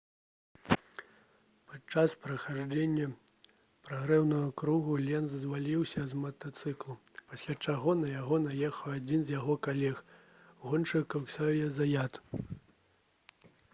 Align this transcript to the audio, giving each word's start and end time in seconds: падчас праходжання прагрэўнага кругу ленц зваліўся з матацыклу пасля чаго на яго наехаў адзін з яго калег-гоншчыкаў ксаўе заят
падчас 1.71 2.13
праходжання 2.21 3.09
прагрэўнага 3.89 4.47
кругу 4.61 4.95
ленц 5.09 5.29
зваліўся 5.43 6.05
з 6.13 6.21
матацыклу 6.23 6.95
пасля 7.33 7.55
чаго 7.67 7.95
на 7.99 8.09
яго 8.15 8.39
наехаў 8.47 8.93
адзін 8.97 9.21
з 9.27 9.35
яго 9.37 9.57
калег-гоншчыкаў 9.67 11.29
ксаўе 11.31 11.69
заят 11.81 12.19